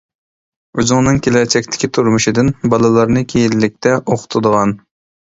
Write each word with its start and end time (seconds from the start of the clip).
ئۆزۈڭنىڭ 0.79 1.19
كېلەچەكتىكى 1.27 1.91
تۇرمۇشىدىن، 1.99 2.51
بالىلارنى 2.75 3.27
كېيىنلىكتە 3.37 3.97
ئوقۇتىدىغان. 4.03 4.79